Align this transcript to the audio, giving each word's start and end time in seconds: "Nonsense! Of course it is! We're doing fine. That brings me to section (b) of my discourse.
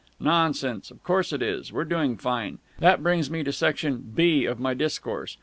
"Nonsense! 0.19 0.89
Of 0.89 1.03
course 1.03 1.31
it 1.31 1.43
is! 1.43 1.71
We're 1.71 1.83
doing 1.85 2.17
fine. 2.17 2.57
That 2.79 3.03
brings 3.03 3.29
me 3.29 3.43
to 3.43 3.53
section 3.53 3.97
(b) 4.15 4.45
of 4.45 4.59
my 4.59 4.73
discourse. 4.73 5.37